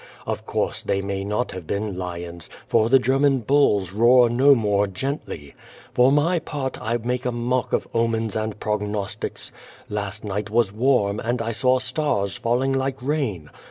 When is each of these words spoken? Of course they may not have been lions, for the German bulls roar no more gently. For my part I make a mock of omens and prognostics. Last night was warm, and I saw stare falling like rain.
Of 0.25 0.47
course 0.47 0.81
they 0.81 1.03
may 1.03 1.23
not 1.23 1.51
have 1.51 1.67
been 1.67 1.95
lions, 1.95 2.49
for 2.67 2.89
the 2.89 2.97
German 2.97 3.41
bulls 3.41 3.91
roar 3.91 4.31
no 4.31 4.55
more 4.55 4.87
gently. 4.87 5.53
For 5.93 6.11
my 6.11 6.39
part 6.39 6.81
I 6.81 6.97
make 6.97 7.23
a 7.23 7.31
mock 7.31 7.71
of 7.71 7.87
omens 7.93 8.35
and 8.35 8.59
prognostics. 8.59 9.51
Last 9.89 10.23
night 10.23 10.49
was 10.49 10.73
warm, 10.73 11.19
and 11.19 11.39
I 11.39 11.51
saw 11.51 11.77
stare 11.77 12.25
falling 12.25 12.73
like 12.73 12.99
rain. 12.99 13.51